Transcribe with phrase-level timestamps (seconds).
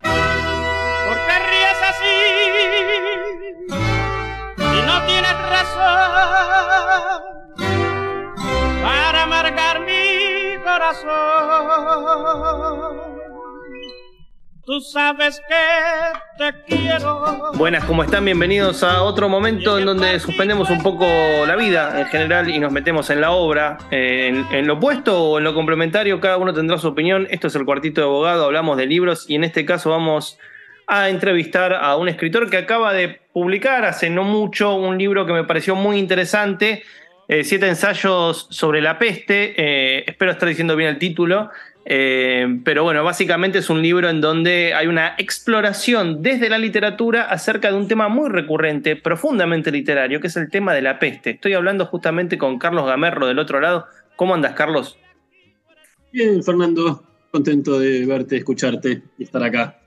[0.00, 2.16] ¿Por qué ríes así?
[4.58, 5.88] Y no tienes razón
[8.82, 11.08] para amargar mi corazón.
[14.68, 15.54] Tú sabes que
[16.36, 17.52] te quiero.
[17.54, 18.26] Buenas, ¿cómo están?
[18.26, 21.06] Bienvenidos a otro momento en donde suspendemos un poco
[21.46, 23.78] la vida en general y nos metemos en la obra.
[23.90, 27.26] En, en lo opuesto o en lo complementario, cada uno tendrá su opinión.
[27.30, 30.38] Esto es el cuartito de abogado, hablamos de libros y en este caso vamos
[30.86, 35.32] a entrevistar a un escritor que acaba de publicar hace no mucho un libro que
[35.32, 36.82] me pareció muy interesante.
[37.28, 39.54] Eh, siete ensayos sobre la peste.
[39.56, 41.50] eh, espero estar diciendo bien el título.
[41.90, 47.22] Eh, pero bueno, básicamente es un libro en donde hay una exploración desde la literatura
[47.22, 51.30] acerca de un tema muy recurrente, profundamente literario, que es el tema de la peste.
[51.30, 53.86] Estoy hablando justamente con Carlos Gamerro del otro lado.
[54.16, 54.98] ¿Cómo andas, Carlos?
[56.12, 59.78] Bien, Fernando, contento de verte, escucharte y estar acá.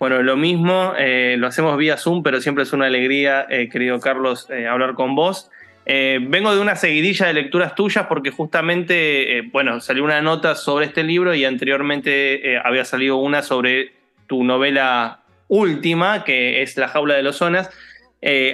[0.00, 4.00] Bueno, lo mismo, eh, lo hacemos vía Zoom, pero siempre es una alegría, eh, querido
[4.00, 5.50] Carlos, hablar con vos.
[5.88, 10.56] Eh, vengo de una seguidilla de lecturas tuyas porque justamente, eh, bueno, salió una nota
[10.56, 13.92] sobre este libro y anteriormente eh, había salido una sobre
[14.26, 17.70] tu novela última, que es La jaula de los zonas.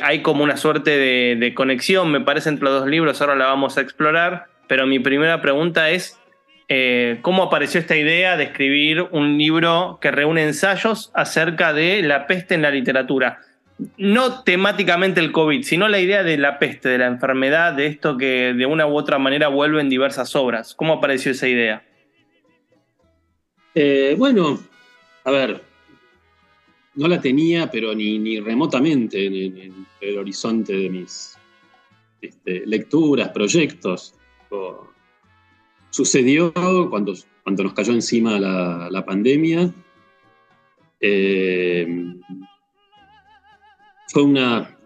[0.03, 3.79] Hay como una suerte de, conexión, me parece, entre los dos libros, ahora la vamos
[3.79, 6.21] a explorar, pero mi primera pregunta es,
[7.23, 12.55] ¿cómo apareció esta idea de escribir un libro que reúne ensayos acerca de la peste
[12.55, 13.41] en la literatura?
[13.97, 18.17] No temáticamente el COVID, sino la idea de la peste, de la enfermedad, de esto
[18.17, 20.75] que de una u otra manera vuelve en diversas obras.
[20.75, 21.85] ¿Cómo apareció esa idea?
[23.75, 24.59] Eh, bueno,
[25.25, 25.63] a ver,
[26.95, 31.39] no la tenía, pero ni, remotamente en, el horizonte de mis
[32.21, 34.15] este, lecturas, proyectos.
[35.91, 36.53] Sucedió
[36.91, 39.71] cuando, cuando nos cayó encima la, la pandemia.
[41.01, 42.15] Eh,
[44.13, 44.77] fue una,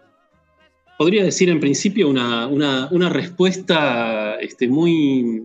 [0.97, 5.43] podría decir en principio, una, una- una respuesta este, muy,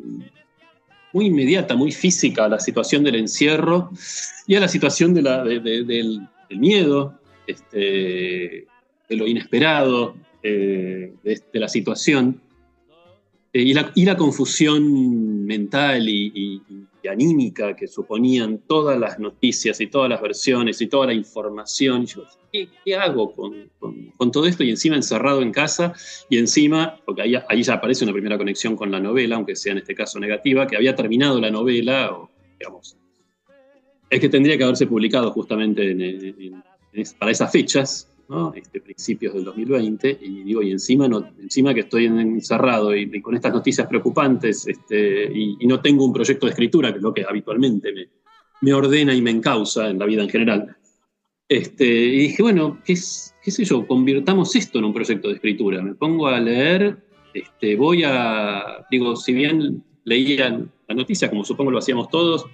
[1.12, 3.90] muy inmediata, muy física a la situación del encierro
[4.46, 8.66] y a la situación de la- de- de- del, del miedo, este,
[9.08, 12.40] de lo inesperado, eh, de, la situación.
[13.52, 16.62] Eh, y, la, y la confusión mental y, y-
[17.08, 22.06] anímica que suponían todas las noticias y todas las versiones y toda la información.
[22.52, 24.62] ¿qué, hago con, todo esto?
[24.62, 25.94] Y encima encerrado en casa
[26.28, 29.78] y encima, porque ahí, ya aparece una primera conexión con la novela, aunque sea en
[29.78, 32.30] este caso negativa, que había terminado la novela, o
[34.10, 35.96] es que tendría que haberse publicado justamente
[37.18, 38.52] para esas fechas, ¿no?
[38.54, 43.08] este, principios del 2020, y digo, y encima, no, encima que estoy en- encerrado y,
[43.12, 46.96] y con estas noticias preocupantes, este, y, y no tengo un proyecto de escritura, que
[46.98, 48.08] es lo que habitualmente me,
[48.62, 50.76] me ordena y me encausa en la vida en general.
[51.48, 53.86] Este, y dije, bueno, ¿qué, es- qué sé yo?
[53.86, 55.82] Convirtamos esto en un proyecto de escritura.
[55.82, 56.96] Me pongo a leer,
[57.34, 60.48] este, voy a, digo, si bien leía
[60.88, 62.46] la noticia, como supongo lo hacíamos todos,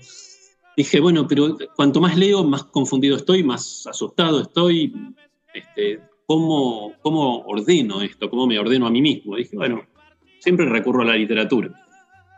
[0.77, 4.93] dije, bueno, pero cuanto más leo, más confundido estoy, más asustado estoy.
[5.59, 8.31] Este, ¿cómo, ¿Cómo ordeno esto?
[8.31, 9.37] ¿Cómo me ordeno a mí mismo?
[9.37, 9.83] Dije, bueno,
[10.39, 11.71] siempre recurro a la literatura.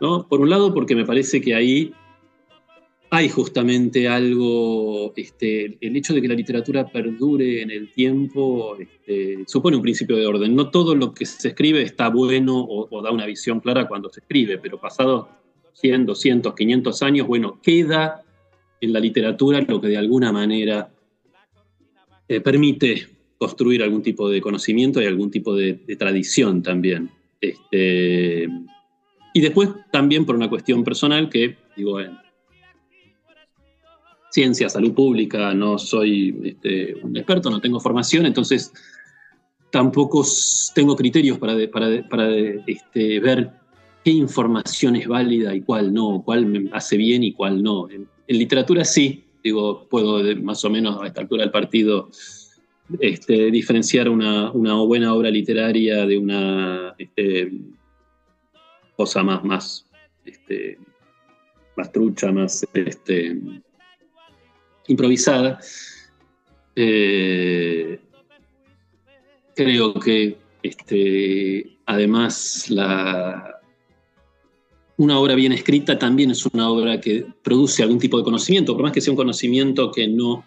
[0.00, 0.26] ¿no?
[0.26, 1.92] Por un lado, porque me parece que ahí
[3.10, 9.44] hay justamente algo, este, el hecho de que la literatura perdure en el tiempo este,
[9.46, 10.54] supone un principio de orden.
[10.54, 14.08] No todo lo que se escribe está bueno o, o da una visión clara cuando
[14.10, 15.26] se escribe, pero pasados
[15.74, 18.22] 100, 200, 500 años, bueno, queda
[18.80, 20.90] en la literatura lo que de alguna manera
[22.30, 27.10] eh, permite construir algún tipo de conocimiento y algún tipo de, de tradición también.
[27.40, 28.48] Este,
[29.34, 32.16] y después también por una cuestión personal que, digo, en,
[34.30, 38.72] ciencia, salud pública, no soy este, un experto, no tengo formación, entonces
[39.70, 40.24] tampoco
[40.74, 42.30] tengo criterios para, para,
[42.66, 43.50] este, ver
[44.04, 47.88] qué información es válida y cuál no, cuál me hace bien y cuál no.
[47.90, 52.10] En, literatura sí, digo, puedo más o menos a esta altura del partido
[52.98, 57.52] este, diferenciar una, buena obra literaria de una este,
[58.96, 59.86] cosa más, más,
[60.24, 60.78] este,
[61.76, 62.66] más trucha, más
[64.88, 65.60] improvisada.
[66.74, 68.00] Eh,
[69.54, 70.36] creo que
[71.86, 73.59] además la,
[75.00, 78.82] una obra bien escrita también es una obra que produce algún tipo de conocimiento, por
[78.82, 80.44] más que sea un conocimiento que no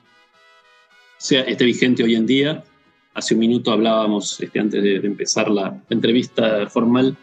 [1.18, 2.64] sea, esté vigente hoy en día.
[3.16, 7.18] Hace un minuto hablábamos, este, antes de, empezar la, entrevista formal,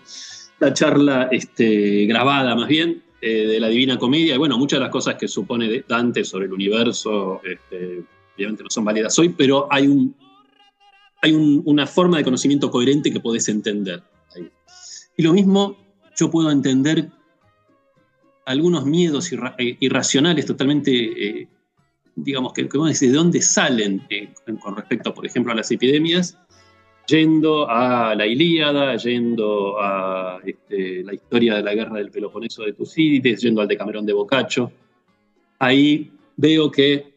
[0.59, 4.87] la charla este, grabada más bien, eh, de la Divina Comedia, y bueno, muchas de
[4.87, 8.03] las cosas que supone Dante sobre el universo, este,
[8.35, 10.17] obviamente no son válidas hoy, pero hay, un,
[11.23, 14.03] hay una forma de conocimiento coherente que podés entender.
[15.17, 15.77] Y lo mismo
[16.17, 17.09] yo puedo entender
[18.51, 20.93] algunos miedos eh, irracionales totalmente...
[20.93, 21.49] Eh,
[22.23, 24.29] digamos, que, de dónde salen eh,
[24.61, 26.37] con respecto, por ejemplo, a las epidemias,
[27.07, 32.73] yendo a la Ilíada, yendo a este, la historia de la guerra del Peloponeso de
[32.73, 34.71] Tucídides, yendo al Decamerón de Boccaccio.
[35.59, 37.11] Ahí veo que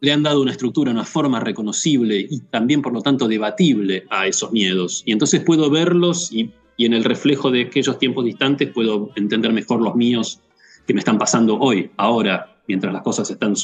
[0.00, 4.26] le han dado una estructura, una forma reconocible y también, por lo tanto, debatible a
[4.26, 5.02] esos miedos.
[5.04, 9.52] Y entonces puedo verlos y, y en el reflejo de aquellos tiempos distantes puedo entender
[9.52, 10.40] mejor los míos
[10.86, 13.54] que me están pasando hoy, ahora, mientras las cosas están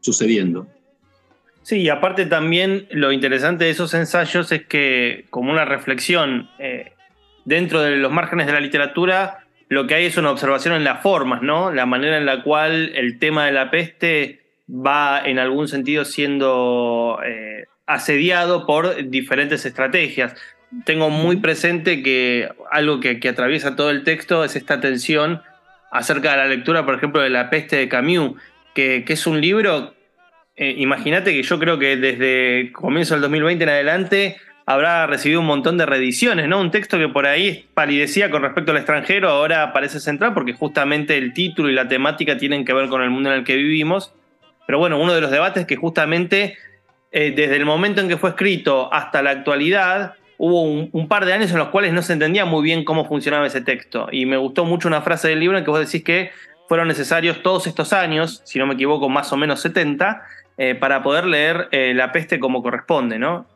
[0.00, 0.66] sucediendo.
[1.60, 6.92] Sí, y aparte también lo interesante de esos ensayos es que como una reflexión eh,
[7.44, 11.02] dentro de los márgenes de la literatura, lo que hay es una observación en las
[11.02, 11.70] formas, ¿no?
[11.70, 14.40] La manera en la cual el tema de la peste
[14.70, 20.34] va en algún sentido siendo eh, asediado por diferentes estrategias.
[20.84, 25.42] Tengo muy presente que algo que, atraviesa todo el texto es esta tensión
[25.90, 28.32] acerca de la lectura, por ejemplo, de La peste de Camus,
[28.74, 29.94] que, es un libro,
[30.56, 35.46] eh, imagínate que yo creo que desde comienzo del 2020 en adelante habrá recibido un
[35.46, 36.60] montón de reediciones, ¿no?
[36.60, 41.16] Un texto que por ahí palidecía con respecto al extranjero, ahora parece central porque justamente
[41.16, 44.12] el título y la temática tienen que ver con el mundo en el que vivimos.
[44.66, 46.56] Pero bueno, uno de los debates que justamente
[47.12, 51.32] eh, desde el momento en que fue escrito hasta la actualidad, hubo un, par de
[51.32, 54.08] años en los cuales no se entendía muy bien cómo funcionaba ese texto.
[54.10, 56.30] Y me gustó mucho una frase del libro en que vos decís que
[56.68, 60.22] fueron necesarios todos estos años, si no me equivoco, más o menos 70,
[60.56, 63.46] eh, para poder leer eh, La peste como corresponde, ¿no?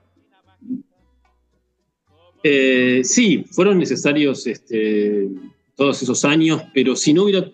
[2.43, 5.29] Eh, sí, fueron necesarios este,
[5.75, 7.47] todos esos años, pero si no hubiera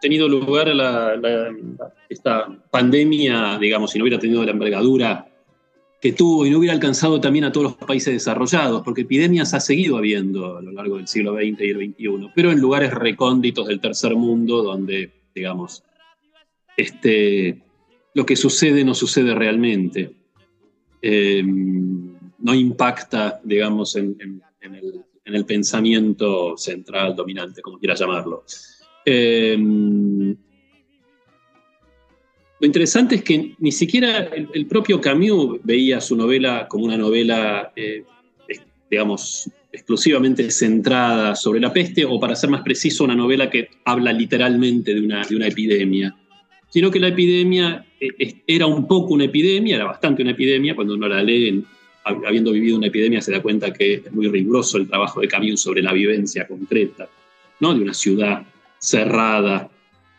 [0.00, 0.68] tenido lugar
[2.08, 5.26] esta pandemia, digamos, si no hubiera tenido la envergadura
[6.00, 9.60] que tuvo y no hubiera alcanzado también a todos los países desarrollados, porque epidemias ha
[9.60, 13.66] seguido habiendo a lo largo del siglo XX y el XXI, pero en lugares recónditos
[13.66, 15.82] del tercer mundo donde, digamos,
[16.76, 17.60] este,
[18.14, 20.12] lo que sucede no sucede realmente.
[21.02, 24.16] Em, no impacta, digamos, en,
[24.60, 28.44] el, pensamiento central, dominante, como quieras llamarlo.
[29.04, 30.17] Em,
[32.60, 37.72] lo interesante es que ni siquiera el, propio Camus veía su novela como una novela,
[37.76, 38.02] eh,
[38.90, 44.12] digamos, exclusivamente centrada sobre la peste, o para ser más preciso, una novela que habla
[44.12, 46.16] literalmente de una, de una epidemia,
[46.68, 50.94] sino que la epidemia eh, era un poco una epidemia, era bastante una epidemia, cuando
[50.94, 51.62] uno la lee,
[52.04, 55.60] habiendo vivido una epidemia, se da cuenta que es muy riguroso el trabajo de Camus
[55.60, 57.08] sobre la vivencia concreta,
[57.60, 57.74] ¿no?
[57.74, 58.42] de una ciudad
[58.78, 59.70] cerrada,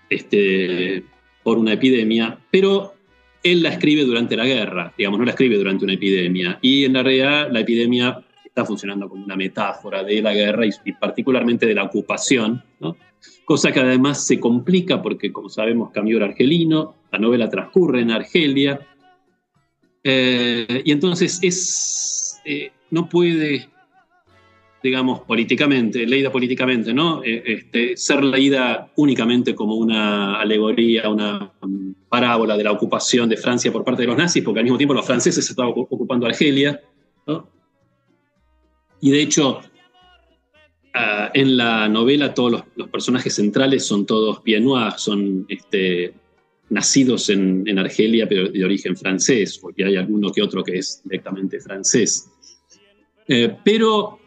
[0.10, 1.04] este,
[1.50, 2.94] por una epidemia, pero
[3.42, 6.60] él la escribe durante la guerra, digamos, no la escribe durante una epidemia.
[6.62, 10.92] Y en la realidad la epidemia está funcionando como una metáfora de la guerra y,
[10.92, 12.62] particularmente de la ocupación,
[13.46, 18.12] cosa que además se complica porque, como sabemos, cambió el argelino, la novela transcurre en
[18.12, 18.80] Argelia,
[20.04, 23.70] eh, y entonces es, eh, no puede
[24.82, 27.24] digamos, políticamente, leída políticamente, ¿no?
[27.24, 31.52] Eh, este, ser leída únicamente como una alegoría, una
[32.08, 34.94] parábola de la ocupación de Francia por parte de los nazis, porque al mismo tiempo
[34.94, 36.82] los franceses estaban ocupando Argelia,
[37.28, 37.50] ¿no?
[39.02, 39.62] Y de hecho,
[40.94, 44.66] ah, en la novela todos los, personajes centrales son todos pieds
[44.98, 46.14] son este,
[46.70, 51.60] nacidos en, Argelia, pero de origen francés, porque hay alguno que otro que es directamente
[51.60, 52.30] francés.
[53.28, 54.20] Eh, pero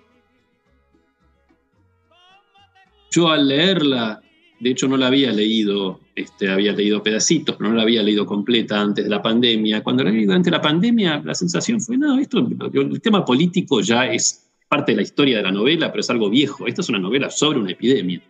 [3.13, 4.21] yo al leerla
[4.63, 8.25] de hecho no la había leído, este, había leído pedacitos, pero no la había leído
[8.25, 9.83] completa antes de la pandemia.
[9.83, 12.39] Cuando la leí durante la pandemia, la sensación fue, no, esto,
[12.73, 16.31] el tema político ya es parte de la historia de la novela, pero es algo
[16.31, 16.69] viejo.
[16.69, 18.23] Esta es una novela sobre una epidemia.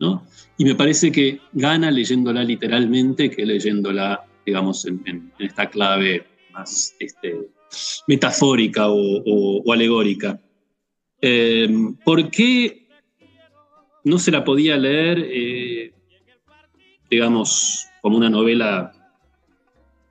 [0.00, 0.26] ¿no?
[0.56, 6.24] Y me parece que gana leyéndola literalmente que leyéndola, digamos, en, esta clave
[6.54, 7.50] más este,
[8.08, 10.40] metafórica o, alegórica.
[11.20, 11.68] Eh,
[12.02, 12.83] ¿Por qué
[14.04, 15.92] no se la podía leer, eh,
[17.10, 18.92] digamos, como una novela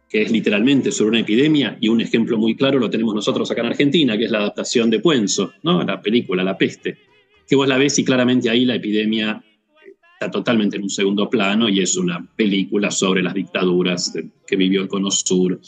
[0.09, 3.61] que es literalmente sobre una epidemia, y un ejemplo muy claro lo tenemos nosotros acá
[3.61, 5.83] en Argentina, que es la adaptación de Puenzo, ¿no?
[5.83, 6.97] la película La Peste,
[7.47, 9.43] que vos la ves y claramente ahí la epidemia
[10.13, 14.13] está totalmente en un segundo plano y es una película sobre las dictaduras
[14.45, 15.59] que vivió el Cono Sur,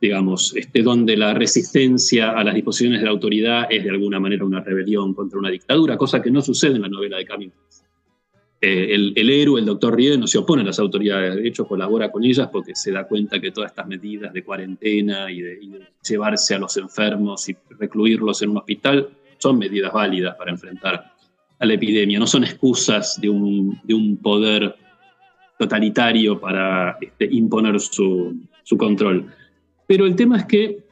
[0.00, 4.44] digamos, este, donde la resistencia a las disposiciones de la autoridad es de alguna manera
[4.44, 7.52] una rebelión contra una dictadura, cosa que no sucede en la novela de Camus.
[8.60, 12.10] Eh, el, héroe, el doctor Rieu, no se opone a las autoridades, de hecho colabora
[12.10, 15.60] con ellas porque se da cuenta que todas estas medidas de cuarentena y de,
[16.02, 21.12] llevarse a los enfermos y recluirlos en un hospital son medidas válidas para enfrentar
[21.60, 24.74] a la epidemia, no son excusas de un, de un poder
[25.56, 29.26] totalitario para este, imponer su, su control.
[29.88, 30.84] Pero el tema es que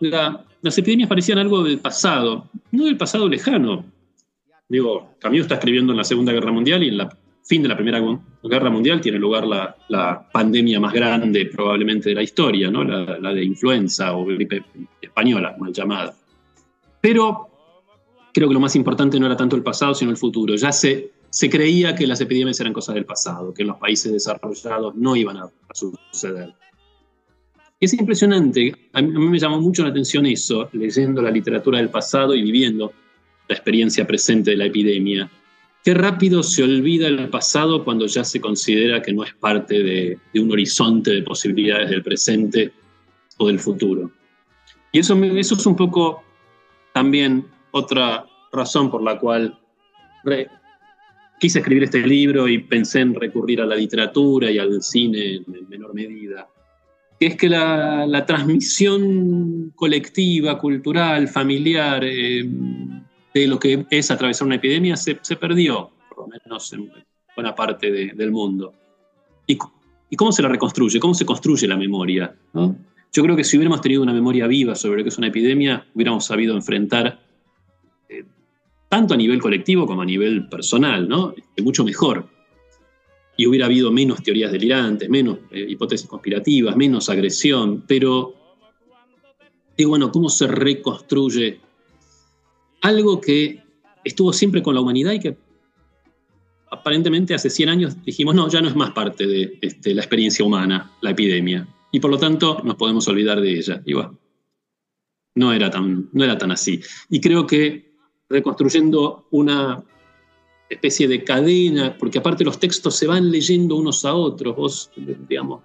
[0.00, 3.86] las epidemias parecían algo del pasado, no del pasado lejano.
[4.68, 7.76] Digo, Camilo está escribiendo en la Segunda Guerra Mundial y en la fin de la
[7.76, 8.00] Primera
[8.42, 12.84] Guerra Mundial tiene lugar la, pandemia más grande probablemente de la historia, ¿no?
[12.84, 14.62] la, de influenza o gripe
[15.00, 16.14] española, mal llamada.
[17.00, 17.48] Pero
[18.34, 20.54] creo que lo más importante no era tanto el pasado, sino el futuro.
[20.54, 24.12] Ya se, se creía que las epidemias eran cosas del pasado, que en los países
[24.12, 26.54] desarrollados no iban a suceder.
[27.80, 32.34] Es impresionante, a mí, me llamó mucho la atención eso, leyendo la literatura del pasado
[32.34, 32.92] y viviendo
[33.48, 35.30] la experiencia presente de la epidemia.
[35.82, 40.18] Qué rápido se olvida el pasado cuando ya se considera que no es parte de,
[40.34, 42.70] un horizonte de posibilidades del presente
[43.38, 44.10] o del futuro.
[44.92, 46.22] Y eso, eso es un poco
[46.92, 49.58] también otra razón por la cual
[51.40, 55.68] quise escribir este libro y pensé en recurrir a la literatura y al cine en
[55.70, 56.46] menor medida
[57.20, 62.48] que es que la, transmisión colectiva, cultural, familiar, eh,
[63.34, 66.90] de lo que es atravesar una epidemia se, perdió, por lo menos en
[67.36, 68.72] buena parte del mundo.
[69.46, 69.58] ¿Y,
[70.16, 70.98] cómo se la reconstruye?
[70.98, 72.34] ¿Cómo se construye la memoria?
[72.54, 75.86] Yo creo que si hubiéramos tenido una memoria viva sobre lo que es una epidemia,
[75.94, 77.20] hubiéramos sabido enfrentar,
[78.08, 78.24] eh,
[78.88, 81.34] tanto a nivel colectivo como a nivel personal, ¿no?
[81.62, 82.39] mucho mejor
[83.40, 88.34] y hubiera habido menos teorías delirantes, menos eh, hipótesis conspirativas, menos agresión, pero,
[89.86, 91.58] bueno, ¿cómo se reconstruye
[92.82, 93.62] algo que
[94.04, 95.38] estuvo siempre con la humanidad y que
[96.70, 100.44] aparentemente hace 100 años dijimos, no, ya no es más parte de este, la experiencia
[100.44, 103.82] humana, la epidemia, y por lo tanto nos podemos olvidar de ella.
[103.86, 103.94] Y
[105.36, 106.78] no era tan, no era tan así.
[107.08, 107.90] Y creo que
[108.28, 109.82] reconstruyendo una
[110.70, 114.90] especie de cadena, porque aparte los textos se van leyendo unos a otros, vos,
[115.28, 115.62] digamos,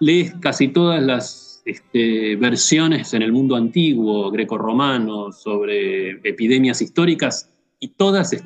[0.00, 7.88] lees casi todas las este, versiones en el mundo antiguo, greco-romano, sobre epidemias históricas, y
[7.88, 8.36] todas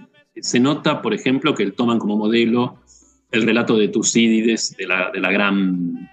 [0.41, 2.79] se nota, por ejemplo, que toman como modelo
[3.33, 6.09] el relato de Tucídides, de la, de la gran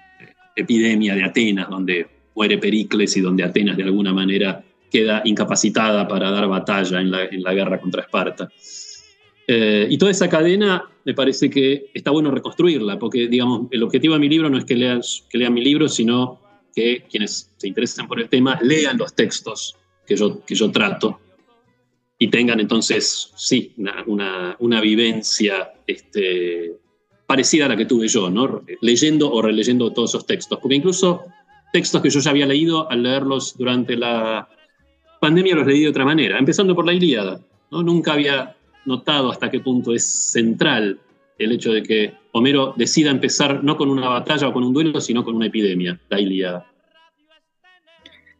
[0.56, 6.32] epidemia de Atenas, donde muere Pericles y donde Atenas de alguna manera queda incapacitada para
[6.32, 8.50] dar batalla en la, en la guerra contra Esparta.
[9.48, 14.16] Eh, y toda esa cadena me parece que está bueno reconstruirla, porque digamos, el objetivo
[14.16, 16.42] de mi libro no es que, lean, que lean mi libro, sino
[16.76, 21.20] que quienes se interesan por el tema lean los textos que yo, que yo trato
[22.20, 26.74] y tengan entonces, sí, una, una, vivencia este,
[27.26, 28.64] parecida a la que tuve yo, ¿no?
[28.82, 31.24] leyendo o releyendo todos esos textos, porque incluso
[31.72, 34.50] textos que yo ya había leído, al leerlos durante la
[35.22, 37.40] pandemia los leí de otra manera, empezando por la Ilíada.
[37.70, 37.84] ¿no?
[37.84, 38.57] Nunca había
[38.88, 41.00] notado hasta qué punto es central
[41.38, 45.00] el hecho de que Homero decida empezar no con una batalla o con un duelo,
[45.02, 46.66] sino con una epidemia, la Ilíada.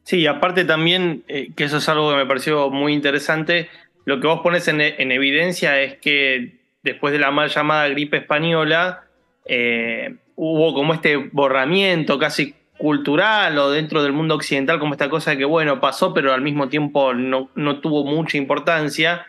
[0.04, 3.70] Sí, aparte también, eh, que eso es algo que me pareció muy interesante,
[4.06, 9.04] lo que vos pones en, evidencia es que después de la mal llamada gripe española,
[9.46, 15.36] eh, hubo como este borramiento casi cultural o dentro del mundo occidental, como esta cosa
[15.36, 19.26] que, bueno, pasó, pero al mismo tiempo no, no tuvo mucha importancia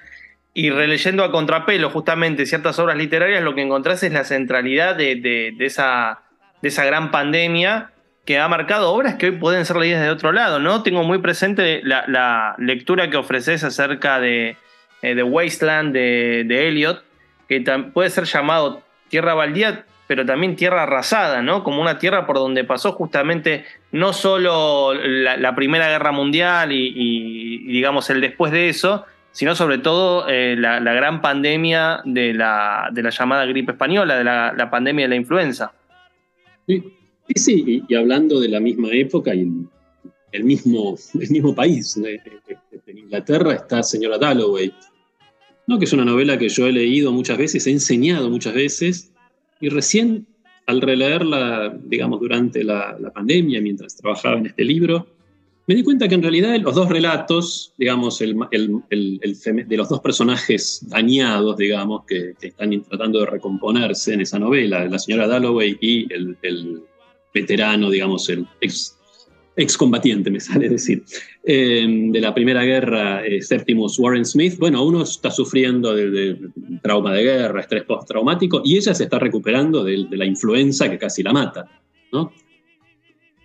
[0.54, 5.54] y releyendo a contrapelo justamente ciertas obras literarias, lo que encontrás es la centralidad de,
[5.60, 6.20] esa,
[6.62, 7.92] de esa gran pandemia
[8.24, 10.82] que ha marcado obras que hoy pueden ser leídas de otro lado, ¿no?
[10.82, 14.56] Tengo muy presente la, lectura que ofreces acerca de,
[15.02, 17.02] eh, Wasteland de, de Eliot,
[17.48, 17.60] que
[17.94, 21.62] puede ser llamado tierra baldía, pero también tierra arrasada, ¿no?
[21.62, 28.08] Como una tierra por donde pasó justamente no solo la, Primera Guerra Mundial y, digamos
[28.10, 33.72] el después de eso, sino sobre todo eh, la, gran pandemia de la, llamada gripe
[33.72, 35.72] española, de la, pandemia de la influenza.
[36.66, 36.82] Sí,
[37.34, 39.48] sí, y, hablando de la misma época y
[40.32, 44.72] el mismo, el mismo país, en Inglaterra está Señora Dalloway,
[45.66, 45.78] ¿no?
[45.78, 49.12] que es una novela que yo he leído muchas veces, he enseñado muchas veces,
[49.60, 50.26] y recién
[50.68, 55.06] al releerla, digamos, durante la, pandemia, mientras trabajaba en este libro,
[55.68, 58.34] me di cuenta que en realidad los dos relatos, digamos, el,
[58.88, 64.98] de los dos personajes dañados, digamos, que, están tratando de recomponerse en esa novela, la
[64.98, 66.38] señora Dalloway y el,
[67.34, 68.96] veterano, digamos, el ex
[69.56, 71.02] excombatiente, me sale decir,
[71.44, 76.38] em, de la Primera Guerra, eh, Septimus Warren Smith, bueno, uno está sufriendo de,
[76.80, 81.22] trauma de guerra, estrés postraumático, y ella se está recuperando de, la influenza que casi
[81.22, 81.68] la mata,
[82.12, 82.32] ¿no?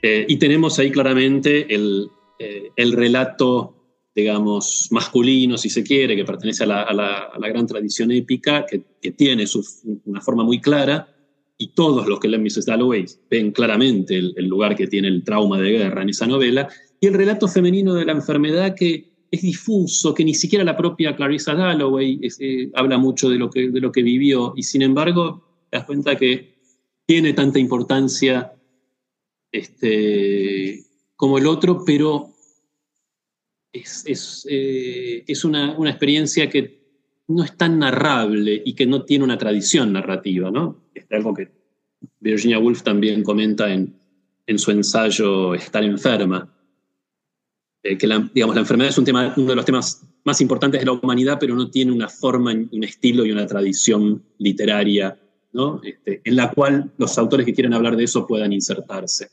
[0.06, 3.74] Eh, y tenemos ahí claramente el, eh, el, relato,
[4.14, 9.46] digamos, masculino, si se quiere, que pertenece a la, gran tradición épica, que, tiene
[10.04, 11.08] una forma muy clara,
[11.58, 12.66] y todos los que leen Mrs.
[12.66, 16.68] Dalloway ven claramente el, lugar que tiene el trauma de guerra en esa novela,
[17.00, 21.16] y el relato femenino de la enfermedad que es difuso, que ni siquiera la propia
[21.16, 25.48] Clarissa Dalloway eh, habla mucho de lo, que, de lo que vivió, y sin embargo
[25.70, 26.56] te das cuenta que
[27.06, 28.54] tiene tanta importancia
[29.54, 30.84] este,
[31.16, 32.34] como el otro, pero
[33.72, 36.84] es, es, eh, es una, una experiencia que
[37.28, 40.84] no es tan narrable y que no tiene una tradición narrativa, ¿no?
[40.94, 41.50] Es algo que
[42.20, 43.96] Virginia Woolf también comenta en,
[44.46, 46.54] en su ensayo Estar enferma,
[47.84, 50.82] eh, que la, digamos, la enfermedad es un tema, uno de los temas más importantes
[50.82, 55.20] de la humanidad, pero no tiene una forma, un estilo y una tradición literaria,
[55.52, 55.82] ¿no?
[55.84, 59.30] Este, en la cual los autores que quieren hablar de eso puedan insertarse.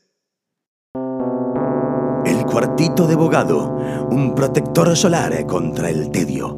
[2.51, 3.69] Cuartito de bogado,
[4.11, 6.49] un protector solar contra el tedio.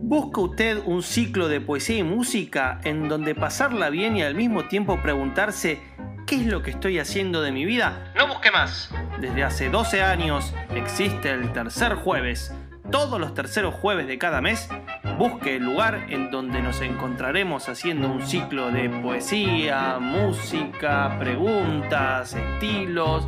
[0.00, 4.66] ¿Busca usted un ciclo de poesía y música en donde pasarla bien y al mismo
[4.66, 5.82] tiempo preguntarse
[6.26, 8.14] ¿qué es lo que estoy haciendo de mi vida?
[8.16, 8.90] No busque más.
[9.20, 12.50] Desde hace 12 años existe el tercer jueves.
[12.90, 14.70] Todos los terceros jueves de cada mes,
[15.18, 23.26] busque el lugar en donde nos encontraremos haciendo un ciclo de poesía, música, preguntas, estilos,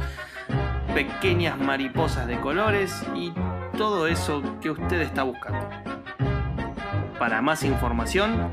[0.97, 3.31] pequeñas mariposas de colores y
[3.77, 5.69] todo eso que usted está buscando.
[7.19, 8.51] Para más información,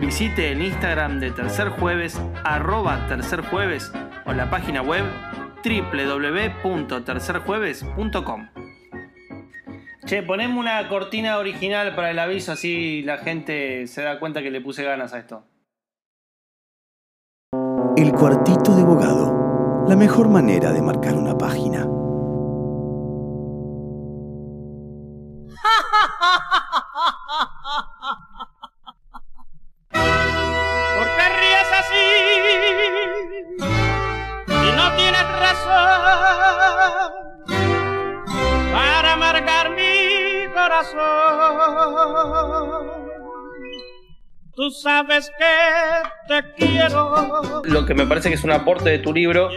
[0.00, 3.92] visite el Instagram de Tercer Jueves, arroba Tercer Jueves,
[4.26, 5.04] o la página web
[5.64, 8.48] www.tercerjueves.com.
[10.04, 14.50] Che, poneme una cortina original para el aviso, así la gente se da cuenta que
[14.50, 15.44] le puse ganas a esto.
[17.96, 19.33] El cuartito de bogado,
[19.88, 21.86] la mejor manera de marcar una página.
[44.84, 47.62] Sabes que te quiero.
[47.64, 49.50] Lo que me parece que es un aporte de tu libro,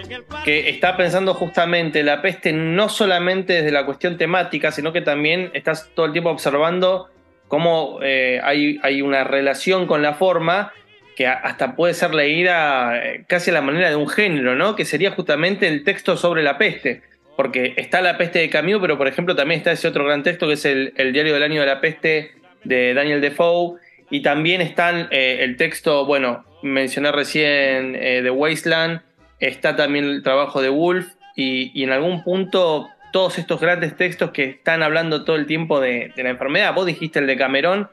[0.44, 5.52] que está pensando justamente la peste no solamente desde la cuestión temática, sino que también
[5.54, 7.10] estás todo el tiempo observando
[7.48, 10.74] cómo eh, hay, hay una relación con la forma
[11.16, 14.76] que hasta puede ser leída eh, casi a la manera de un género, ¿no?
[14.76, 17.02] Que sería justamente el texto sobre la peste.
[17.36, 20.48] Porque está la peste de Camus, pero por ejemplo también está ese otro gran texto
[20.48, 22.32] que es el, Diario del Año de la Peste
[22.64, 23.80] de Daniel Defoe.
[24.10, 29.02] Y también están eh, el texto, bueno, mencioné recién eh, de Wasteland,
[29.40, 34.46] está también el trabajo de Wolf, y, en algún punto todos estos grandes textos que
[34.46, 36.74] están hablando todo el tiempo de, la enfermedad.
[36.74, 37.90] Vos dijiste el de Camerón,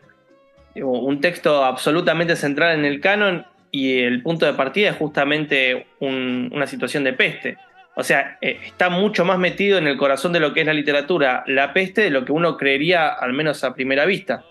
[0.77, 6.67] un texto absolutamente central en el canon y el punto de partida es justamente una
[6.67, 7.59] situación de peste.
[7.97, 10.73] O sea, eh, está mucho más metido en el corazón de lo que es la
[10.73, 14.45] literatura, la peste, de lo que uno creería, al menos a primera vista.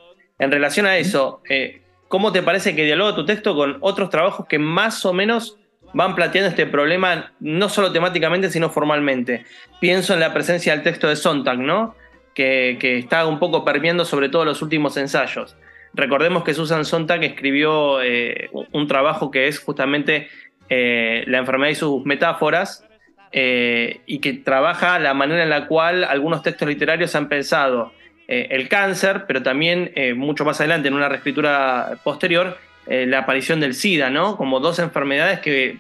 [0.44, 4.46] En relación a eso, eh, ¿cómo te parece que dialoga tu texto con otros trabajos
[4.46, 5.58] que más o menos
[5.94, 9.46] van planteando este problema, no solo temáticamente, sino formalmente?
[9.80, 11.96] Pienso en la presencia del texto de Sontag, ¿no?
[12.36, 15.56] Que, que está un poco permeando sobre todo los últimos ensayos.
[15.94, 20.28] Recordemos que Susan Sontag escribió eh, un trabajo que es justamente
[20.68, 22.86] eh, la enfermedad y sus metáforas,
[23.32, 27.94] eh, y que trabaja la manera en la cual algunos textos literarios han pensado
[28.28, 32.58] eh, el cáncer, pero también eh, mucho más adelante, en una reescritura posterior,
[32.88, 34.38] eh, la aparición del SIDA, ¿no?
[34.38, 35.78] Como dos enfermedades que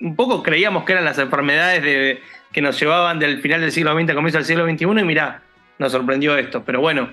[0.00, 2.20] un poco creíamos que eran las enfermedades
[2.52, 5.42] que nos llevaban del final del siglo XX a comienzo del siglo XXI, y mirá,
[5.78, 6.62] nos sorprendió esto.
[6.64, 7.12] Pero bueno,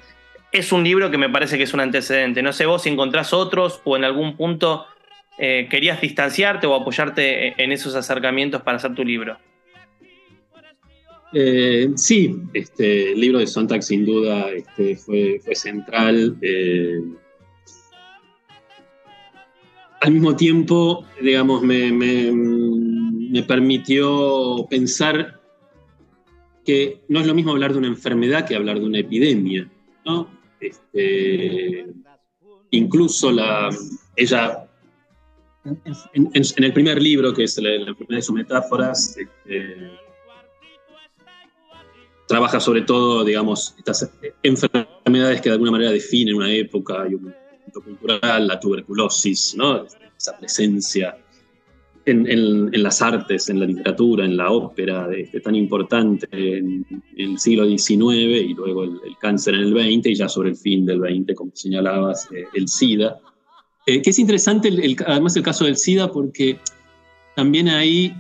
[0.52, 2.44] es un libro que me parece que es un antecedente.
[2.44, 4.86] No sé vos si encontrás otros o en algún punto
[5.38, 9.38] querías distanciarte o apoyarte en esos acercamientos para hacer tu libro.
[11.38, 16.38] Eh, sí, este, el libro de Sontag sin duda este, fue, central.
[16.42, 17.02] Eh,
[20.00, 25.42] al mismo tiempo, digamos, me, permitió pensar
[26.64, 29.70] que no es lo mismo hablar de una enfermedad que hablar de una epidemia.
[30.62, 31.86] Este,
[32.72, 33.76] incluso la,
[34.16, 34.70] ella,
[36.14, 39.18] en, el primer libro, que es la, enfermedad de sus metáforas,
[42.28, 44.10] trabaja sobre todo, digamos, estas
[44.44, 49.86] enfermedades que de alguna manera definen una época y un momento cultural, la tuberculosis, ¿no?
[50.18, 51.18] esa presencia
[52.06, 56.86] en, las artes, en la literatura, en la ópera, este, tan importante en,
[57.18, 60.86] el siglo XIX y luego el, cáncer en el XX y ya sobre el fin
[60.86, 63.20] del XX, como señalabas, eh, el SIDA.
[63.88, 64.70] Eh, que es interesante
[65.06, 66.60] además el caso del SIDA porque
[67.36, 68.14] también ahí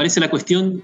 [0.00, 0.82] aparece la cuestión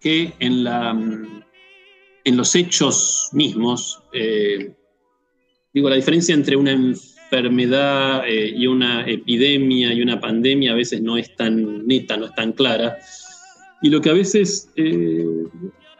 [0.00, 4.74] que en, la, en los hechos mismos, eh,
[5.72, 11.00] digo, la diferencia entre una enfermedad eh, y una epidemia y una pandemia a veces
[11.00, 12.98] no es tan neta, no es tan clara.
[13.82, 15.24] Y lo que a veces, eh,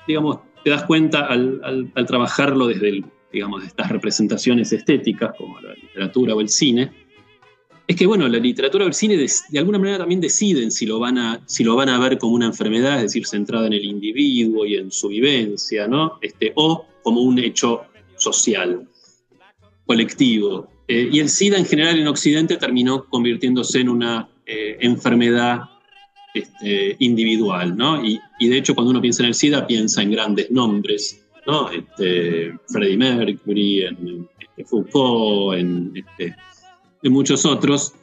[0.09, 6.41] digamos, te das cuenta al, trabajarlo desde, digamos, estas representaciones estéticas, como la literatura o
[6.41, 6.91] el cine,
[7.91, 11.01] es que, bueno, la literatura o el cine de, alguna manera también deciden si lo,
[11.01, 13.85] van a, si lo van a ver como una enfermedad, es decir, centrada en el
[13.85, 16.17] individuo y en su vivencia, ¿no?
[16.23, 17.83] Este, o como un hecho
[18.17, 18.87] social,
[19.87, 20.69] colectivo.
[20.87, 25.63] Eh, y el SIDA en general en Occidente terminó convirtiéndose en una eh, enfermedad
[26.33, 28.05] este, individual, ¿no?
[28.07, 31.69] Y, de hecho cuando uno piensa en el SIDA piensa en grandes nombres, ¿no?
[31.73, 35.93] Este, Freddie Mercury, en, este, Foucault, en
[37.03, 37.95] de muchos otros,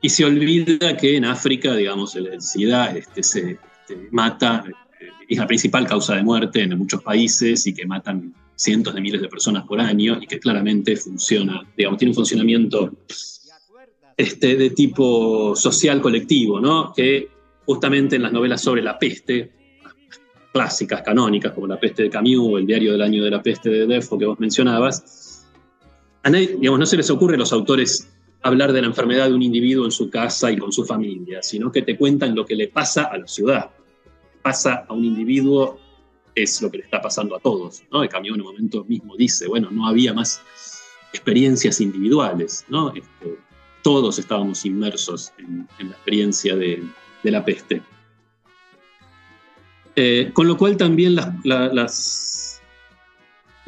[0.00, 4.64] y se olvida que en África, digamos, el, SIDA este, se este, mata,
[5.00, 9.00] eh, es la principal causa de muerte en muchos países y que matan cientos de
[9.00, 12.92] miles de personas por año y que claramente funciona, digamos, tiene un funcionamiento
[14.16, 16.92] este, de tipo social colectivo, ¿no?
[16.92, 17.28] Que
[17.66, 19.52] justamente en las novelas sobre la peste,
[20.52, 23.86] clásicas, canónicas, como La peste de Camus, El diario del año de la peste de
[23.86, 25.46] Defoe que vos mencionabas,
[26.22, 28.08] a nadie, digamos, no se les ocurre a los autores
[28.42, 31.72] hablar de la enfermedad de un individuo en su casa y con su familia, sino
[31.72, 33.70] que te cuentan lo que le pasa a la ciudad.
[34.42, 35.78] Pasa a un individuo
[36.34, 37.82] es lo que le está pasando a todos.
[37.92, 38.02] ¿no?
[38.02, 40.40] El camión en un momento mismo dice, bueno, no había más
[41.12, 42.90] experiencias individuales, ¿no?
[42.94, 43.38] Este,
[43.82, 46.82] todos estábamos inmersos en, la experiencia de,
[47.24, 47.82] la peste.
[49.96, 52.47] Eh, con lo cual también las las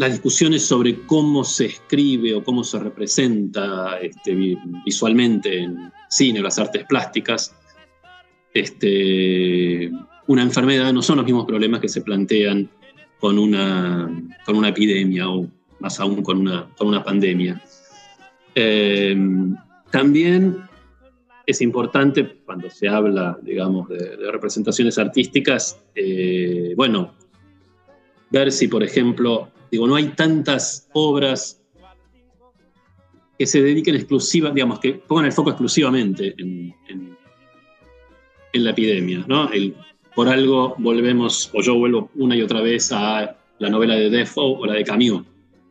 [0.09, 6.59] discusiones sobre cómo se escribe o cómo se representa este, visualmente en cine o las
[6.59, 7.55] artes plásticas,
[8.55, 9.91] este,
[10.27, 12.69] una enfermedad no son los mismos problemas que se plantean
[13.19, 14.11] con una,
[14.47, 15.47] con una epidemia o
[15.81, 17.63] más aún con una, con una pandemia.
[18.55, 19.17] Eh,
[19.91, 20.63] también
[21.47, 27.13] es importante cuando se habla, digamos, de, representaciones artísticas, eh, bueno,
[28.31, 31.61] ver si, por ejemplo, Digo, no hay tantas obras
[33.39, 36.75] que se dediquen exclusivamente, digamos, que pongan el foco exclusivamente en,
[38.53, 39.49] la epidemia, ¿no?
[40.15, 44.57] por algo volvemos, o yo vuelvo una y otra vez a la novela de Defoe
[44.59, 45.23] o la de Camus.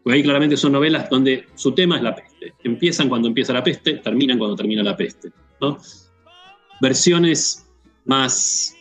[0.01, 2.53] Porque ahí claramente son novelas donde su tema es la peste.
[2.63, 5.29] Empiezan cuando empieza la peste, terminan cuando termina la peste.
[6.81, 7.69] Versiones
[8.05, 8.75] más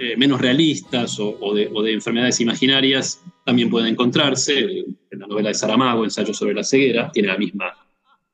[0.00, 4.84] eh, menos realistas o, de, enfermedades imaginarias también pueden encontrarse.
[5.10, 7.74] En la novela de Saramago, Ensayo sobre la ceguera, tiene la misma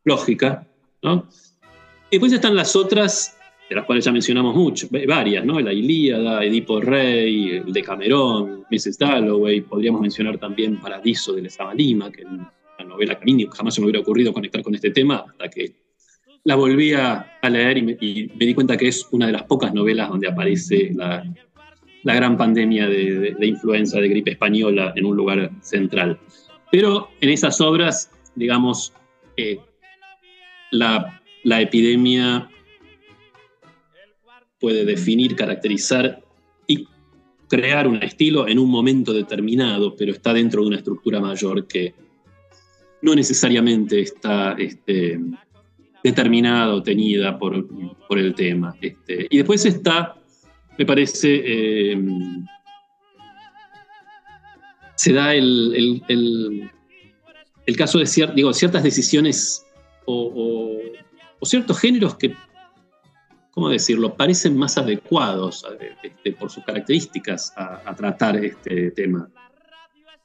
[0.05, 0.67] lógica.
[1.03, 1.27] ¿no?
[2.11, 3.39] Y después están las otras,
[3.71, 5.59] de las cuales ya mencionamos mucho, varias, ¿no?
[5.59, 8.99] La Ilíada, Edipo Rey, el de Camerón, Mrs.
[8.99, 12.53] Dalloway, podríamos mencionar también Paradiso de Lezama Lima, que es una
[12.87, 15.73] novela que jamás se me hubiera ocurrido conectar con este tema hasta que
[16.45, 20.11] la volví a, leer y me, di cuenta que es una de las pocas novelas
[20.11, 21.25] donde aparece la,
[22.05, 26.21] la gran pandemia de, influenza, de gripe española en un lugar central.
[26.71, 28.93] Pero en esas obras, digamos,
[29.37, 29.59] eh,
[30.71, 32.49] la, epidemia
[34.61, 36.23] puede definir, caracterizar
[36.67, 36.87] y
[37.49, 41.95] crear un estilo en un momento determinado, pero está dentro de una estructura mayor que
[43.01, 45.21] no necesariamente está este,
[46.03, 47.55] determinada o tenida por,
[48.11, 48.75] el tema.
[48.81, 50.17] Este, y después está,
[50.79, 51.99] me parece, eh,
[54.97, 56.03] se da el,
[57.77, 59.65] caso de digo, ciertas decisiones
[60.07, 60.81] o,
[61.43, 62.35] ciertos géneros que,
[63.51, 65.65] ¿cómo decirlo?, parecen más adecuados
[66.03, 69.29] este, por sus características a, tratar este tema.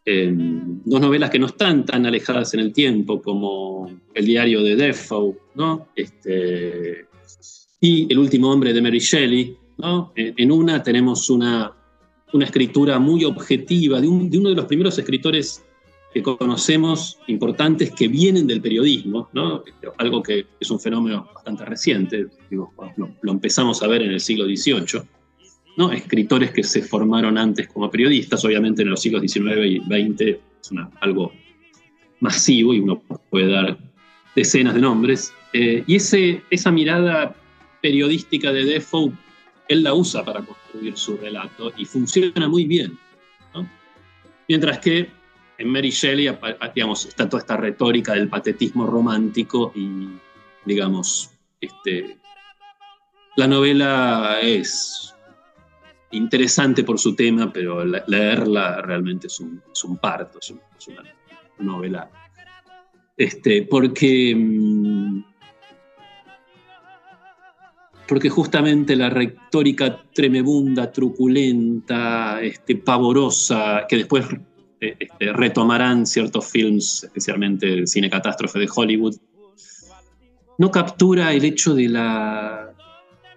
[0.06, 5.38] dos novelas que no están tan alejadas en el tiempo como El diario de Defoe,
[5.56, 5.90] ¿no?
[5.96, 7.06] Este,
[7.82, 9.58] y El último hombre de Mary Shelley.
[9.80, 10.12] ¿No?
[10.16, 11.74] En una tenemos una
[12.34, 15.64] una escritura muy objetiva de, uno de los primeros escritores
[16.14, 19.64] que conocemos importantes que vienen del periodismo, ¿no?
[19.98, 22.72] algo que es un fenómeno bastante reciente, lo,
[23.24, 25.04] empezamos a ver en el siglo XVIII,
[25.78, 25.92] ¿no?
[25.92, 30.72] escritores que se formaron antes como periodistas, obviamente en los siglos XIX y XX es
[31.00, 31.32] algo
[32.20, 33.78] masivo y uno puede dar
[34.36, 37.36] decenas de nombres, eh, y ese, esa mirada
[37.82, 39.14] periodística de Defoe
[39.70, 42.98] él la usa para construir su relato y funciona muy bien.
[44.48, 45.08] Mientras que
[45.60, 46.36] en Mary Shelley
[46.74, 50.10] digamos, está toda esta retórica del patetismo romántico y,
[50.66, 51.30] digamos,
[51.62, 52.18] este,
[53.36, 55.14] la novela es
[56.12, 59.62] interesante por su tema, pero leerla realmente es un,
[60.02, 60.50] parto, es,
[60.88, 61.04] una
[61.60, 62.10] novela.
[63.16, 65.24] Este, porque mm,
[68.10, 74.26] porque justamente la retórica tremebunda, truculenta, este, pavorosa, que después
[74.82, 79.16] eh, este, retomarán ciertos films, especialmente el cine catástrofe de Hollywood,
[80.58, 82.74] no captura el hecho de la,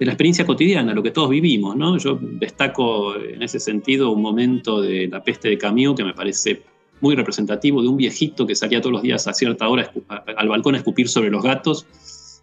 [0.01, 1.77] de la experiencia cotidiana, lo que todos vivimos.
[1.77, 1.99] ¿no?
[1.99, 6.63] Yo destaco en ese sentido un momento de La peste de Camus que me parece
[7.03, 10.77] muy representativo, de un viejito que salía todos los días a cierta hora al balcón
[10.77, 11.87] a escupir sobre los gatos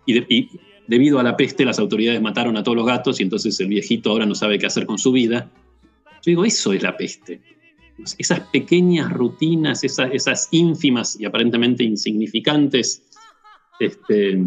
[0.05, 0.49] y, de, y
[0.89, 4.09] debido a la peste las autoridades mataron a todos los gatos y entonces el viejito
[4.09, 5.47] ahora no sabe qué hacer con su vida.
[6.15, 7.41] Yo digo, eso es la peste.
[8.17, 13.03] Esas pequeñas rutinas, esas, ínfimas y aparentemente insignificantes
[13.79, 14.39] este,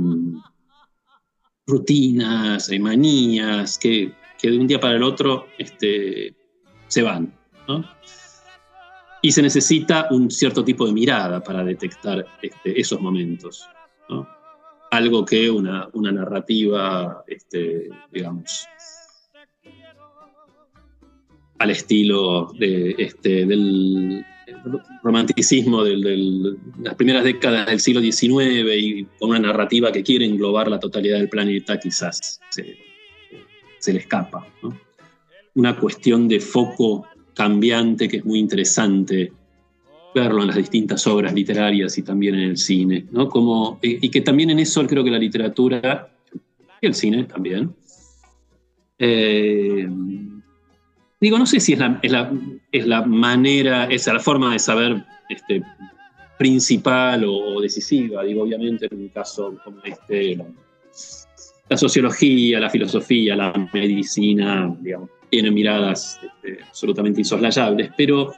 [1.67, 6.35] rutinas, y manías, que, de un día para el otro este,
[6.89, 7.33] se van.
[9.23, 13.65] Y se necesita un cierto tipo de mirada para detectar este, esos momentos.
[14.09, 14.42] ¿no?
[14.93, 18.67] Algo que una, narrativa, este, digamos,
[21.59, 24.23] al estilo de, este, del
[25.03, 25.97] romanticismo de
[26.83, 31.17] las primeras décadas del siglo XIX y con una narrativa que quiere englobar la totalidad
[31.17, 32.77] del planeta, quizás se,
[33.93, 34.47] le escapa.
[35.55, 39.33] Una cuestión de foco cambiante que es muy interesante
[40.15, 43.29] verlo en las distintas obras literarias y también en el cine, ¿no?
[43.29, 46.09] Como, y, que también en eso creo que la literatura
[46.81, 47.75] y el cine también.
[48.99, 49.89] Eh,
[51.21, 52.01] digo, no sé si es la,
[52.71, 55.63] es la, manera, es la forma de saber este,
[56.39, 58.23] principal o, decisiva.
[58.23, 65.55] Digo, obviamente en un caso como este, la, sociología, la filosofía, la medicina, digamos, tienen
[65.55, 68.35] miradas este, absolutamente insoslayables, pero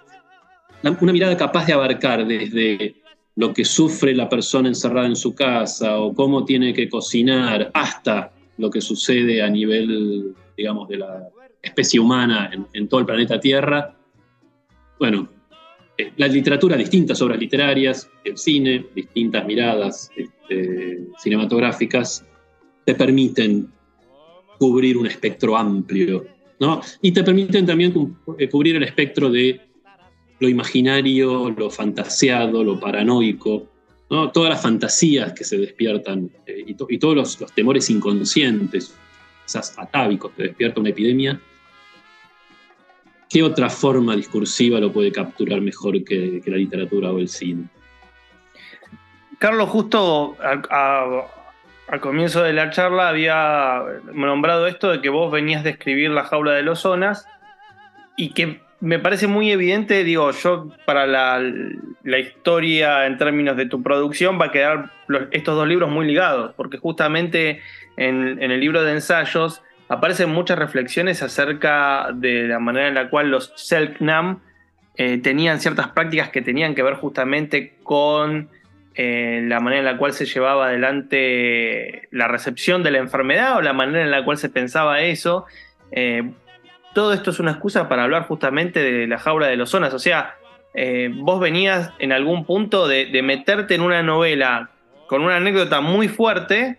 [1.01, 2.97] una mirada capaz de abarcar desde
[3.37, 8.33] lo que sufre la persona encerrada en su casa o cómo tiene que cocinar hasta
[8.59, 11.29] lo que sucede a nivel, digamos, de la
[11.61, 13.97] especie humana en, todo el planeta Tierra.
[14.99, 15.29] Bueno,
[15.99, 22.25] eh, la literatura, distintas obras literarias, el cine, distintas miradas este, cinematográficas,
[22.85, 23.69] te permiten
[24.59, 26.27] cubrir un espectro amplio,
[26.61, 26.81] ¿no?
[27.03, 27.93] Y te permiten también
[28.39, 29.61] eh, cubrir el espectro de
[30.45, 33.67] lo imaginario, lo fantaseado, lo paranoico,
[34.11, 34.31] ¿no?
[34.31, 38.95] todas las fantasías que se despiertan eh, y, todos los, temores inconscientes,
[39.47, 41.41] esas atávicos que despierta una epidemia,
[43.31, 47.65] ¿qué otra forma discursiva lo puede capturar mejor que, la literatura o el cine?
[49.39, 55.71] Carlos, justo al comienzo de la charla había nombrado esto de que vos venías de
[55.71, 57.27] escribir La jaula de los zonas
[58.17, 61.41] y que me parece muy evidente, digo, yo para la,
[62.19, 64.91] historia en términos de tu producción va a quedar
[65.31, 67.63] estos dos libros muy ligados, porque justamente
[67.97, 73.31] en, el libro de ensayos aparecen muchas reflexiones acerca de la manera en la cual
[73.31, 74.41] los Selknam
[74.97, 78.51] eh, tenían ciertas prácticas que tenían que ver justamente con
[78.97, 83.63] eh, la manera en la cual se llevaba adelante la recepción de la enfermedad o
[83.63, 85.47] la manera en la cual se pensaba eso.
[85.91, 86.33] Eh,
[86.95, 89.93] todo esto es una excusa para hablar justamente de la jaula de los zonas.
[89.93, 90.37] O sea,
[90.75, 94.71] eh, vos venías en algún punto de, meterte en una novela
[95.07, 96.79] con una anécdota muy fuerte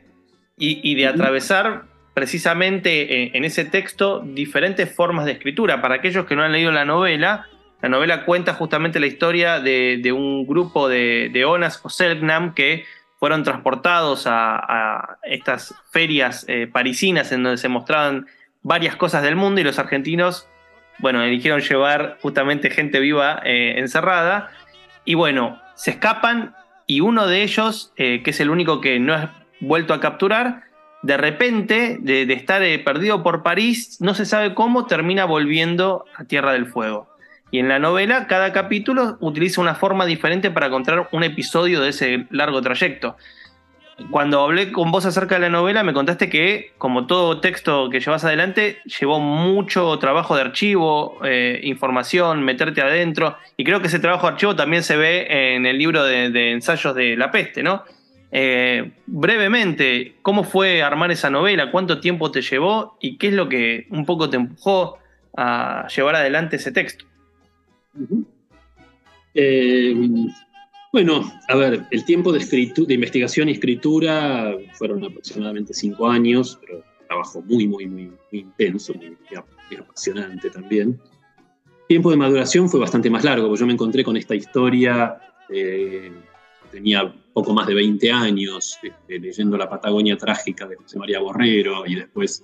[0.58, 5.82] y, de atravesar precisamente en, ese texto diferentes formas de escritura.
[5.82, 7.48] Para aquellos que no han leído la novela,
[7.82, 12.86] la novela cuenta justamente la historia de, un grupo de, Onas o Selknam que
[13.20, 18.28] fueron transportados a, estas ferias eh, parisinas en donde se mostraban
[18.66, 20.48] varias cosas del mundo y los argentinos,
[20.98, 24.50] bueno, eligieron llevar justamente gente viva eh, encerrada.
[25.06, 26.56] Y bueno, se escapan
[26.88, 30.64] y uno de ellos, eh, que es el único que no ha vuelto a capturar,
[31.04, 36.24] de repente, de, estar eh, perdido por París, no se sabe cómo, termina volviendo a
[36.24, 37.08] Tierra del Fuego.
[37.52, 41.90] Y en la novela, cada capítulo utiliza una forma diferente para contar un episodio de
[41.90, 43.16] ese largo trayecto
[44.12, 48.02] cuando hablé con vos acerca de la novela, me contaste que, como todo texto que
[48.02, 54.00] llevas adelante, llevó mucho trabajo de archivo, eh, información, meterte adentro, y creo que ese
[54.00, 57.84] trabajo de archivo también se ve en el libro de, ensayos de La Peste, ¿no?
[58.32, 61.72] Eh, brevemente, ¿cómo fue armar esa novela?
[61.72, 62.98] ¿Cuánto tiempo te llevó?
[63.00, 64.98] ¿Y qué es lo que un poco te empujó
[65.38, 67.06] a llevar adelante ese texto?
[70.96, 76.86] Bueno, a ver, el tiempo de, de investigación y escritura fueron aproximadamente cinco años, pero
[77.06, 79.18] trabajo muy, muy, muy, intenso, muy,
[79.78, 80.98] apasionante también.
[81.68, 85.18] El tiempo de maduración fue bastante más largo, porque yo me encontré con esta historia,
[85.50, 86.14] eh,
[86.72, 91.86] tenía poco más de 20 años, este, leyendo La Patagonia Trágica de José María Borrero,
[91.86, 92.42] y después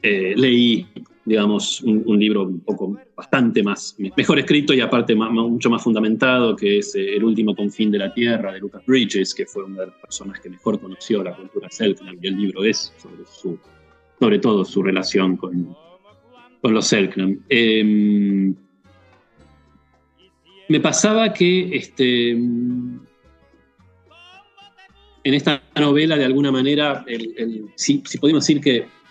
[0.00, 0.86] eh, leí
[1.24, 6.78] digamos, un, libro un poco bastante más, mejor escrito y aparte mucho más fundamentado, que
[6.78, 9.86] es eh, El último confín de la Tierra, de Lucas Bridges, que fue una de
[9.86, 12.92] las personas que mejor conoció la cultura Selknam, y el libro es
[14.18, 15.76] sobre, todo su relación con,
[16.60, 17.38] con los Selknam.
[17.48, 18.54] Em,
[20.68, 23.06] me pasaba que este, en
[25.24, 27.04] esta novela, de alguna manera,
[27.76, 29.01] si, si podemos decir que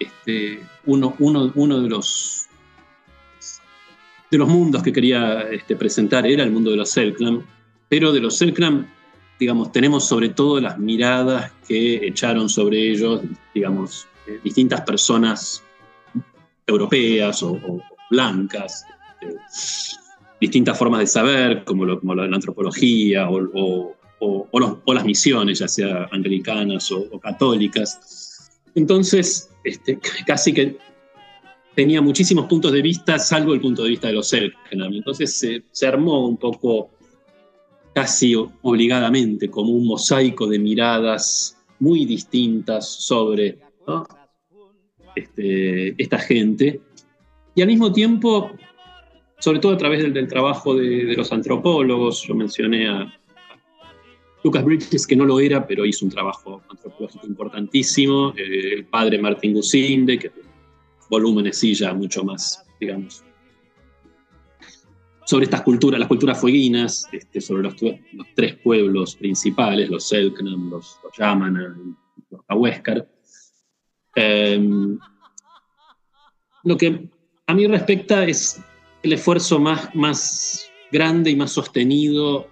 [0.00, 2.48] este, uno, uno, uno de los
[4.30, 7.44] de los mundos que quería este, presentar era el mundo de los Selknam,
[7.88, 8.86] pero de los Selknam,
[9.40, 15.64] digamos, tenemos sobre todo las miradas que echaron sobre ellos, digamos, eh, distintas personas
[16.66, 17.58] europeas o,
[18.10, 18.84] blancas,
[19.20, 20.00] este,
[20.40, 26.08] distintas formas de saber, como, lo, como la antropología o, o, las misiones, ya sea
[26.10, 28.29] anglicanas o, católicas.
[28.74, 30.76] Entonces, este, casi que
[31.74, 34.92] tenía muchísimos puntos de vista, salvo el punto de vista de los Selknam.
[34.92, 36.90] Entonces se, armó un poco,
[37.94, 43.58] casi obligadamente, como un mosaico de miradas muy distintas sobre
[45.14, 46.80] este, esta gente.
[47.54, 48.50] Y al mismo tiempo,
[49.38, 53.19] sobre todo a través del, trabajo de, los antropólogos, yo mencioné a,
[54.42, 59.18] Lucas Bridges, que no lo era, pero hizo un trabajo antropológico importantísimo, eh, el padre
[59.18, 60.30] Martín Gusinde, que
[61.10, 63.24] volúmenes sí ya mucho más, digamos,
[65.26, 67.76] sobre estas culturas, las culturas fueguinas, este, sobre los,
[68.34, 71.76] tres pueblos principales, los Selknam, los, los Yamana,
[72.30, 73.08] los Ahuéscar.
[74.16, 74.98] Em,
[76.64, 77.08] lo que
[77.46, 78.60] a mí respecta es
[79.02, 82.48] el esfuerzo más, más grande y más sostenido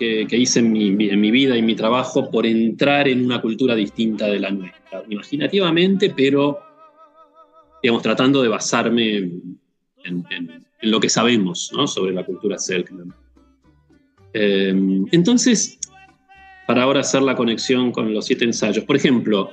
[0.00, 3.74] que, hice en mi, en mi, vida y mi trabajo por entrar en una cultura
[3.74, 6.58] distinta de la nuestra, imaginativamente, pero
[7.82, 9.16] digamos, tratando de basarme
[10.04, 13.12] en, lo que sabemos sobre la cultura Selknam.
[14.32, 14.74] Eh,
[15.12, 15.78] entonces,
[16.66, 19.50] para ahora hacer la conexión con los siete ensayos, por ejemplo,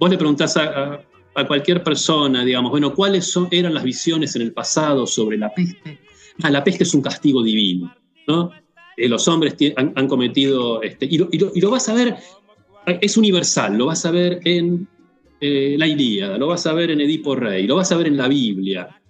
[0.00, 1.02] vos le preguntás a,
[1.46, 5.98] cualquier persona, digamos, bueno, ¿cuáles eran las visiones en el pasado sobre la peste?
[6.42, 7.94] Ah, la peste es un castigo divino,
[8.26, 8.50] ¿no?
[8.96, 12.16] Eh, los hombres han, cometido, este, y, lo, vas a ver,
[12.86, 14.86] es universal, lo vas a ver en
[15.40, 18.16] eh, la Ilíada, lo vas a ver en Edipo Rey, lo vas a ver en
[18.16, 19.00] la Biblia.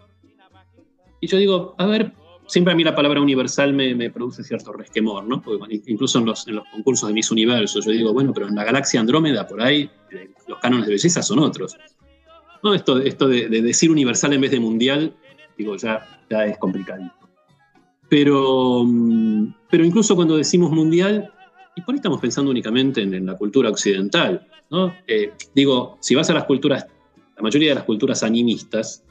[1.21, 2.13] Y yo digo, a ver,
[2.47, 5.41] siempre a mí la palabra universal me, produce cierto resquemor, ¿no?
[5.41, 9.01] Porque incluso en los, concursos de mis universos, yo digo, bueno, pero en la galaxia
[9.01, 11.77] Andrómeda, por ahí, eh, los cánones de belleza son otros.
[12.63, 15.15] No, esto, esto de, decir universal en vez de mundial,
[15.57, 17.11] digo, ya, ya es complicado.
[18.09, 21.33] Pero, mm, pero incluso cuando decimos mundial,
[21.77, 24.47] y por ahí estamos pensando únicamente en la cultura occidental,
[25.07, 26.87] eh, digo, si vas a las culturas,
[27.37, 29.05] la mayoría de las culturas animistas,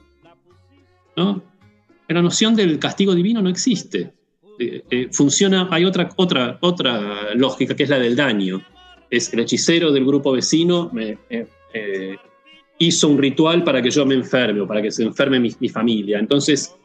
[1.16, 4.14] la noción del castigo divino no existe.
[4.60, 8.62] Eh, eh, funciona, hay otra, otra, otra lógica que es la del daño.
[9.10, 11.18] Es el hechicero del grupo vecino me,
[12.80, 15.70] hizo un ritual para que yo me enferme o para que se enferme mi, mi
[15.70, 16.20] familia.
[16.20, 16.76] Entonces,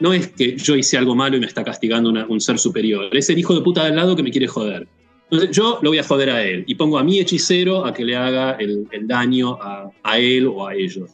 [0.00, 3.28] no es que yo hice algo malo y me está castigando un ser superior, es
[3.30, 4.86] el hijo de puta de al lado que me quiere joder.
[5.30, 8.04] Entonces yo lo voy a joder a él y pongo a mi hechicero a que
[8.04, 11.10] le haga el, daño a, él o a ellos.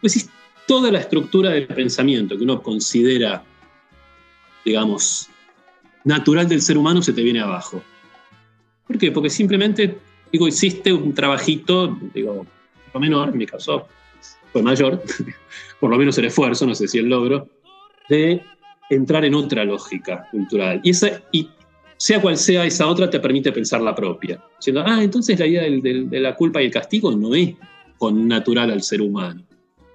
[0.00, 0.30] Pues es
[0.66, 3.44] toda la estructura del pensamiento que uno considera,
[4.64, 5.28] digamos,
[6.04, 7.82] natural del ser humano se te viene abajo.
[8.86, 9.10] ¿Por qué?
[9.10, 9.98] Porque simplemente,
[10.32, 12.46] digo, hiciste un trabajito, digo,
[12.94, 13.86] lo menor, en mi caso
[14.52, 15.02] fue mayor,
[15.80, 17.48] por lo menos el esfuerzo, no sé si el logro,
[18.08, 18.42] de
[18.90, 20.80] entrar en otra lógica cultural.
[20.84, 21.48] Y, esa, y
[21.96, 24.42] sea cual sea esa otra, te permite pensar la propia.
[24.58, 27.54] Diciendo, ah, entonces la idea del- de la culpa y el castigo no es
[27.98, 29.42] con natural al ser humano.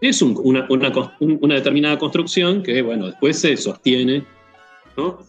[0.02, 4.26] Es un- una, una una determinada construcción que, bueno, después se sostiene,
[4.98, 5.20] ¿no?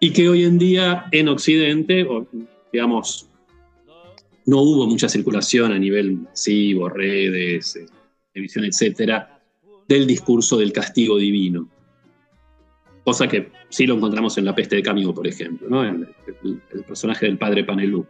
[0.00, 2.06] Y que hoy en día en Occidente,
[2.72, 3.28] digamos,
[4.46, 7.86] no hubo mucha circulación a nivel masivo, redes, eh,
[8.32, 9.40] televisión, etcétera,
[9.88, 11.68] del discurso del castigo divino
[13.04, 15.82] cosa que sí lo encontramos en La peste de Camilo, por ejemplo, ¿no?
[15.84, 16.08] el,
[16.42, 18.06] el- el personaje del padre Panelú.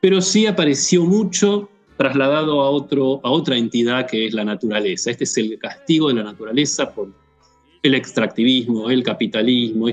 [0.00, 5.10] Pero sí apareció mucho trasladado a, otro, a otra entidad que es la naturaleza.
[5.10, 7.12] Este es el castigo de la naturaleza por
[7.82, 9.88] el extractivismo, el capitalismo.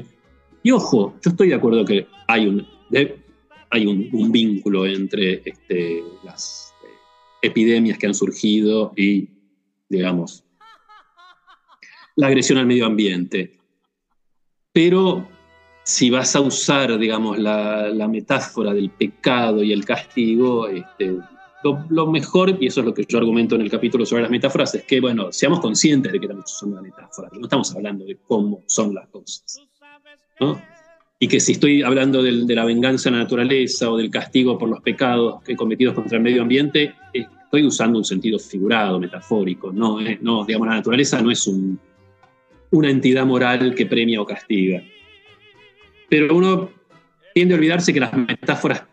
[0.63, 2.65] Y ojo, yo estoy de acuerdo que hay un,
[3.69, 6.87] hay un, un vínculo entre este, las eh,
[7.43, 9.27] epidemias que han surgido y,
[9.89, 10.43] digamos,
[12.15, 13.58] la agresión al medio ambiente.
[14.71, 15.27] Pero
[15.83, 21.17] si vas a usar, digamos, la, la metáfora del pecado y el castigo, este,
[21.63, 24.31] lo, lo mejor, y eso es lo que yo argumento en el capítulo sobre las
[24.31, 27.75] metáforas, es que, bueno, seamos conscientes de que estamos usando una metáfora, que no estamos
[27.75, 29.61] hablando de cómo son las cosas.
[30.39, 30.61] ¿no?
[31.17, 34.69] Y que si estoy hablando de la venganza en la naturaleza o del castigo por
[34.69, 39.73] los pecados cometidos contra el medio ambiente, estoy usando un sentido figurado, metafórico.
[39.73, 41.77] No, no digamos, la naturaleza no es un,
[42.71, 44.83] una entidad moral que premia o castiga.
[46.09, 46.71] Pero uno
[47.33, 48.83] tiende a olvidarse que las metáforas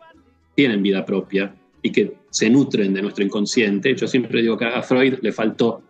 [0.54, 3.94] tienen vida propia y que se nutren de nuestro inconsciente.
[3.94, 5.82] Yo siempre digo que a Freud le faltó,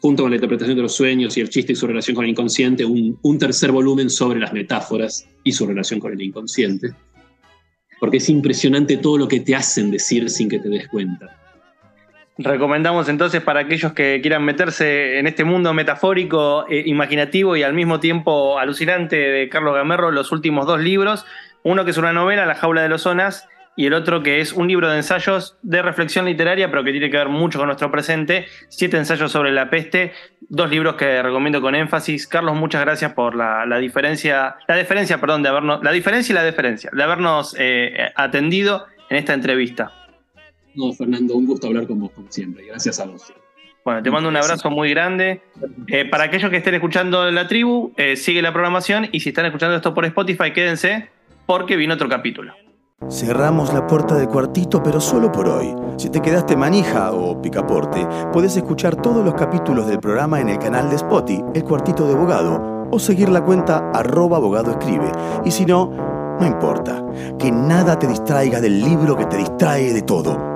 [0.00, 2.30] junto con la interpretación de los sueños y el chiste y su relación con el
[2.30, 6.92] inconsciente, un tercer volumen sobre las metáforas y su relación con el inconsciente.
[7.98, 11.45] Porque es impresionante todo lo que te hacen decir sin que te des cuenta.
[12.38, 17.72] Recomendamos entonces para aquellos que quieran meterse en este mundo metafórico, eh, imaginativo y al
[17.72, 21.24] mismo tiempo alucinante de Carlos Gamerro los últimos dos libros.
[21.62, 24.52] Uno que es una novela, La jaula de los zonas, y el otro que es
[24.52, 27.90] un libro de ensayos de reflexión literaria, pero que tiene que ver mucho con nuestro
[27.90, 28.46] presente.
[28.68, 32.26] Siete ensayos sobre la peste, dos libros que recomiendo con énfasis.
[32.26, 36.44] Carlos, muchas gracias por la, diferencia, la diferencia, perdón, de habernos, la diferencia y la
[36.44, 39.92] diferencia, de habernos eh, atendido en esta entrevista.
[40.76, 42.66] No, Fernando, un gusto hablar con vos como siempre.
[42.66, 43.32] Gracias a vos.
[43.84, 45.40] Bueno, te mando un abrazo muy grande.
[45.86, 49.46] Eh, para aquellos que estén escuchando la tribu, eh, sigue la programación y si están
[49.46, 51.08] escuchando esto por Spotify, quédense
[51.46, 52.52] porque viene otro capítulo.
[53.08, 55.72] Cerramos la puerta del cuartito, pero solo por hoy.
[55.98, 60.58] Si te quedaste manija o picaporte, podés escuchar todos los capítulos del programa en el
[60.58, 65.12] canal de Spotify, El Cuartito de Abogado, o seguir la cuenta arroba abogado escribe.
[65.44, 65.90] Y si no,
[66.40, 67.04] no importa.
[67.38, 70.55] Que nada te distraiga del libro que te distrae de todo.